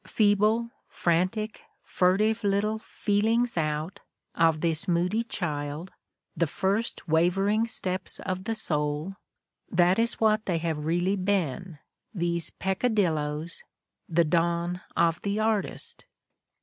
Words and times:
Feeble, 0.07 0.71
frantic, 0.87 1.61
furtive 1.83 2.43
little 2.43 2.79
feel 2.79 3.27
ings 3.27 3.55
out 3.55 3.99
of 4.33 4.61
this 4.61 4.87
moody 4.87 5.23
child, 5.23 5.91
the 6.35 6.47
first 6.47 7.07
wavering 7.07 7.67
steps 7.67 8.19
of 8.21 8.45
the 8.45 8.55
soul, 8.55 9.17
that 9.69 9.99
is 9.99 10.19
what 10.19 10.47
they 10.47 10.57
have 10.57 10.79
really 10.85 11.15
been, 11.15 11.77
these 12.15 12.49
peccadillos, 12.49 13.61
the 14.09 14.23
dawn 14.23 14.81
of 14.97 15.21
the 15.21 15.37
artist. 15.39 16.05